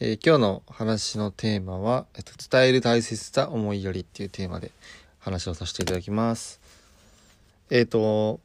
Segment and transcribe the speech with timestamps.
[0.00, 4.70] えー今日の話のテーマは、えっと、伝える大切さ思いやりっていうテーマで
[5.18, 6.60] 話をさせていただきます。
[7.68, 8.38] えっ、と、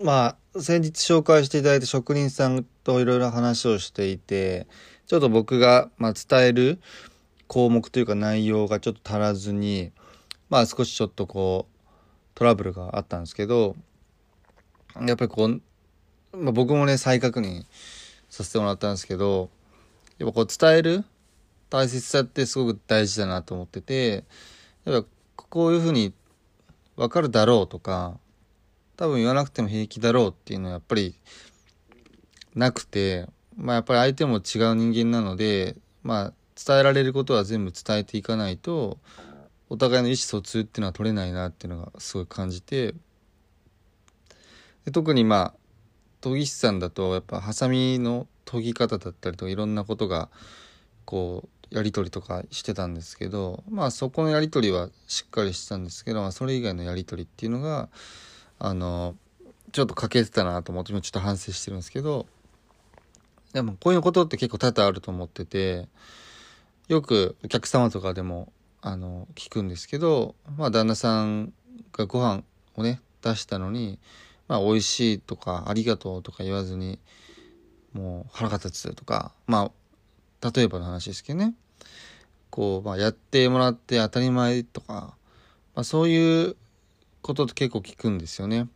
[0.00, 4.68] まあ、先日紹介していただいた職人さんといろいろ話をしていて、
[5.08, 6.78] ちょっと僕が、まあ、伝える
[7.48, 9.90] 項目というか内容がちょっと足らずに、
[10.48, 11.76] まあ少しちょっとこう、
[12.36, 13.74] トラブルがあったんですけど、
[15.04, 15.60] やっぱりこう、
[16.36, 17.64] まあ、僕もね、再確認
[18.30, 19.50] させてもらったんですけど、
[20.18, 21.04] やっぱこう伝える
[21.70, 24.24] 大切さってすごく大事だなと思ってて
[24.84, 26.12] やっぱこういうふうに
[26.96, 28.18] 分かるだろうとか
[28.96, 31.14] 多分言わなくても平気だろうっていうのはやっぱり
[32.54, 33.26] なくて
[33.56, 34.40] まあやっぱり相手も違う
[34.76, 38.98] 人間なのでまあ伝えられることは全部伝えていかないと
[39.68, 42.94] お互いの意思疎通っていうのは取れないなっていうのがすごい感じて
[44.84, 45.63] で特にまあ
[46.24, 50.28] 研ぎ師さんだとやっぱハサミの研ぎ方だったりとかいろんなことが
[51.04, 57.88] こうやり取りとかしてたんですけどまあそこのやり取りはしっかりしてたんですけど、まあ、それ以外のやり取りっていうのが
[58.58, 59.16] あの
[59.72, 62.26] ちょっと欠けてたなと思って今ちょっと反省してるんですけど
[63.52, 65.88] でもこういうことって結構多々あると思ってて
[66.88, 71.52] よくお客様とかでもあの聞くんですけどまあ旦那さん
[71.92, 72.42] がご飯
[72.76, 73.98] をね出したのに
[74.54, 77.00] まあ美味しいとかありがとうとか言わずに
[77.92, 79.70] もう腹が立つとかま
[80.42, 81.54] あ例えばの話ですけどね
[82.50, 85.16] こう、まあ、やってもらって当たり前とか、
[85.74, 86.56] まあ、そういう
[87.20, 88.68] ことって結構聞くんですよね。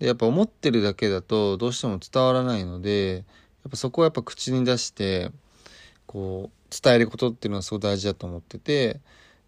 [0.00, 3.24] でやっぱ思ってるだけだとどうしても伝わらないので
[3.64, 5.30] やっぱそこはやっぱ口に出して
[6.06, 9.00] こう伝えることっていうのはすごい大事だと思ってて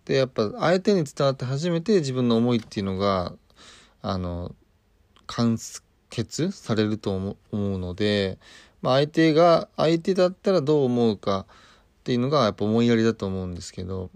[0.05, 3.33] でやっぱ相手に伝わって初めて自分の思いっていうのが
[4.01, 4.55] あの
[5.29, 5.57] 完
[6.11, 8.39] 結されると思うので、
[8.83, 11.45] まあ、相手が相手だったらどう思うかっ
[12.05, 14.11] ていうのがやっぱ思いやりだと思うんですけど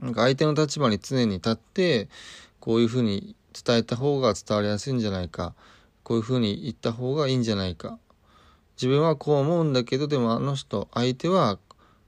[0.00, 2.08] なんか相手の立場に常に立って
[2.60, 5.54] こういうふうに伝えた方が伝わりやすいんじゃないか
[6.02, 7.98] こういうふうに言った方がいいんじゃないか。
[8.78, 11.58] 自分はこう思うんだけどでもあの人相手は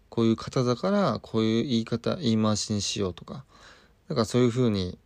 [0.09, 3.45] こういう方だからこういう言い方言い回しにしようとか
[4.09, 4.97] だかそういうふうに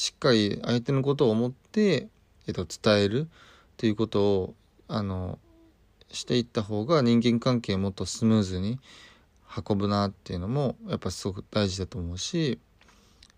[0.00, 2.08] しっかり相手のことを思って、
[2.46, 3.28] えっと、伝える
[3.76, 4.54] ということを
[4.88, 5.38] あの
[6.10, 8.78] していった方が人間関係もっとスムーズに
[9.68, 12.58] 運ぶなっていうのもやっぱすごく大事だと思うし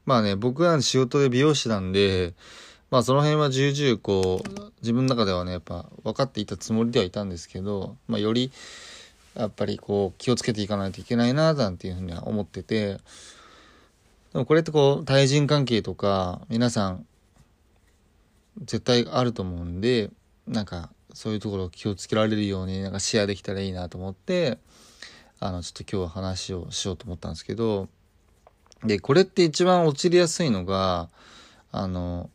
[0.07, 2.33] まあね僕は仕事で美容師なんで
[2.93, 8.53] まあその辺は重々こう自分の中ではねやっぱ分かっていたつもりではいたんですけど、まあ、より
[9.35, 12.99] やっぱりこう気をつけていかないといけないななんていうふうには思ってて
[14.33, 17.07] でもこれってこう対人関係とか皆さん
[18.61, 20.11] 絶対あると思うんで
[20.47, 24.59] なんかそういうところ気をつけられるようになんかシェアできたらいいなと思って
[25.41, 27.89] あのちょっと今日は話をしようと思ったんですけど
[28.85, 31.09] でこれって一番陥りやすいのが
[31.71, 32.31] あの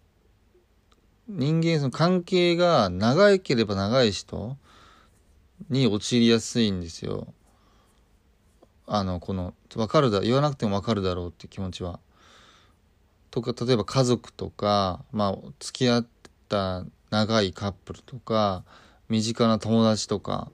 [1.27, 4.55] 人間その関係が長ければ長い人
[5.69, 7.33] に陥りやすいんですよ。
[8.87, 11.99] あのこの分かるだ言わなくても分かるだろうって気持ちは。
[13.29, 16.07] とか例えば家族とかまあ付き合っ
[16.47, 18.63] た長いカップルとか
[19.09, 20.49] 身近な友達とか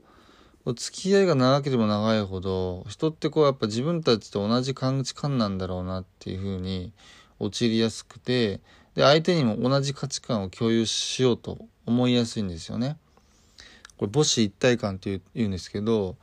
[0.76, 6.94] 付き合いが長ければ長いほど人ってこうやっぱ自分たちと同じ価値観なんだろうなっていうふうに
[7.40, 8.62] 陥りやすくて
[8.96, 12.98] で相手にも同じ価値観を共有しようと思いやすいんですよね。
[13.98, 16.16] これ母子一体感って言うんですけど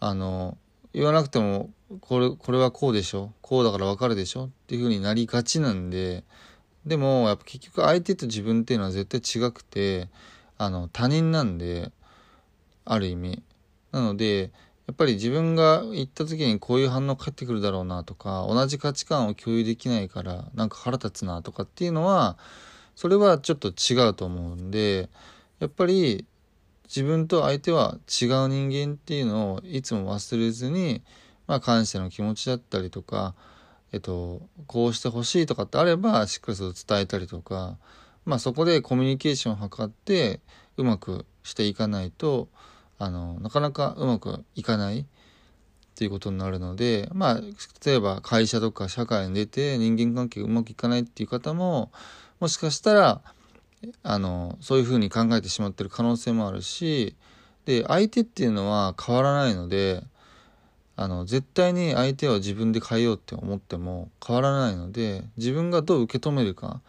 [0.00, 0.56] あの
[0.94, 1.70] 言わなくても
[2.00, 3.32] これこれはこうでしょ？
[3.40, 4.46] こうだから分かるでしょ？
[4.46, 6.24] っていう風になりがちなんで
[6.86, 10.08] でもやっぱ結局相手と自分っていうのは絶対違くて
[10.56, 11.92] あの他人なんで
[12.84, 13.42] ある意味。
[13.92, 14.50] なので
[14.86, 22.38] やっぱり自分が言った時にこういう反応返ってくるだろうなとか同じ価値観を共有できないからなんか腹立つなとかっていうのは
[22.96, 25.10] それはちょっと違うと思うんで
[25.60, 26.24] やっぱり
[26.88, 31.02] 自分と相手は違う人間っていうのをいつも忘れずに、
[31.46, 33.34] まあ、感謝の気持ちだったりとか、
[33.92, 37.76] えっと、こうしてほしいとかってあればしっかりそれを伝えたりとか、
[38.24, 40.40] まあ、そこでコミュニケーションを図って
[40.76, 42.48] うまくしていかないと
[42.98, 45.04] あのなかなかうまくいかないっ
[45.94, 47.40] ていうことになるのでまあ
[47.84, 51.90] 例えば会社とか社会に出て人間関係がうまくいかないっていう方も
[52.40, 53.20] もしかしたら
[54.02, 57.14] あのそういうふうに考えてしまってる可能性もあるし
[57.64, 60.02] で相手っていうのは変わらないので
[60.96, 66.80] あの絶対に相手は自分で変えようって思っても変わらないので自分がどう受け止めるか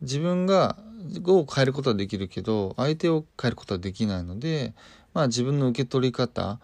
[0.00, 0.78] 自分が
[1.26, 4.74] を変えることはできるけど相手を変えることはできないので
[5.12, 6.58] まあ自分の受け取り方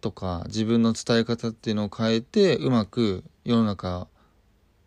[0.00, 4.06] とか自分の伝え方っていうのを変えてうまく世の中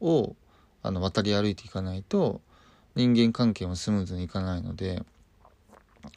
[0.02, 0.36] を
[0.84, 2.42] あの渡り歩いていかないと
[2.96, 5.04] 人間関係もスムーズにいかないので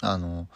[0.00, 0.48] あの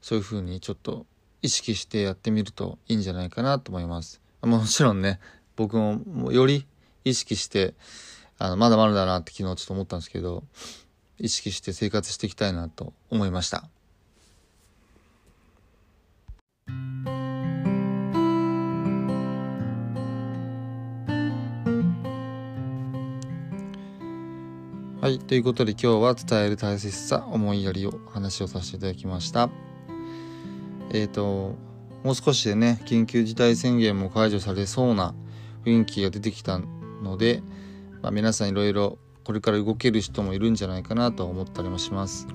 [0.00, 1.06] そういうふうにちょっと
[1.42, 4.20] 意識してやってみるといいんじゃないかなと思います。
[4.42, 5.20] もちろんね、
[5.56, 6.66] 僕もより
[7.04, 7.74] 意識して、
[8.38, 10.44] あの、まだまだだなって昨日ちょっと思ったんですけど、
[11.18, 13.68] 意識して生活していきたいなと思いました。
[25.00, 25.18] はい。
[25.18, 29.48] ということで今日は伝える大切さ、思いやりを話をさせていただきました。
[30.92, 31.54] えっ、ー、と
[32.04, 35.14] もう少しでね緊急事態宣言も解除されそうな
[35.64, 36.60] 雰囲気が出てきた
[37.02, 37.42] ので、
[38.02, 42.26] まあ、皆さんいろいろこれから動ける人もいるんじゃないかなと思ったりもします。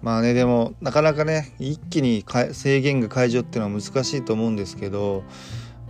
[0.00, 5.22] まあねでもなかなかね一気に制限が解除っていうのは難しいと思うんですけど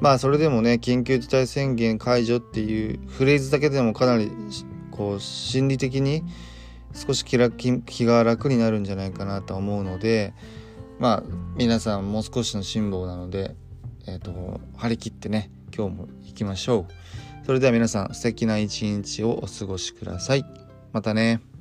[0.03, 4.31] まあそれでもね緊急事態宣言解除っていうフレーズだけでもかなり
[4.93, 6.23] こう心理的に
[6.94, 10.35] 少し気が楽になるんじゃないかなと思うので
[11.00, 11.23] まあ
[11.56, 13.56] 皆さんもう少しの辛抱なので、
[14.06, 16.93] えーと、張り切ってね今日も行きましょう。
[17.44, 20.44] それでは皆さん素敵な一日をお過ごしください。
[20.93, 21.51] またね。